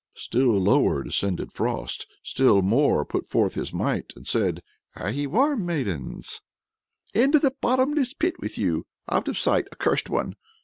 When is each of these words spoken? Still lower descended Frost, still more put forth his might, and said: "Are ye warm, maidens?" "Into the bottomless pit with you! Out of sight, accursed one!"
Still 0.15 0.59
lower 0.59 1.03
descended 1.03 1.53
Frost, 1.53 2.07
still 2.23 2.63
more 2.63 3.05
put 3.05 3.27
forth 3.27 3.53
his 3.53 3.71
might, 3.71 4.11
and 4.15 4.27
said: 4.27 4.63
"Are 4.95 5.11
ye 5.11 5.27
warm, 5.27 5.63
maidens?" 5.67 6.41
"Into 7.13 7.37
the 7.37 7.53
bottomless 7.61 8.15
pit 8.15 8.39
with 8.39 8.57
you! 8.57 8.87
Out 9.09 9.27
of 9.27 9.37
sight, 9.37 9.67
accursed 9.71 10.09
one!" 10.09 10.33